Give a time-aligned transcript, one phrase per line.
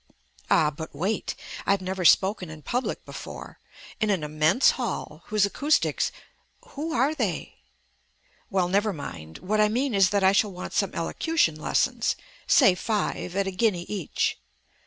[0.49, 1.35] "Ah, but wait.
[1.67, 3.59] I have never spoken in public before.
[3.99, 6.11] In an immense hall, whose acoustics"
[6.69, 7.59] "Who are they?"
[8.49, 9.37] "Well, never mind.
[9.37, 12.15] What I mean is that I shall want some elocution lessons.
[12.47, 14.39] Say five, at a guinea each."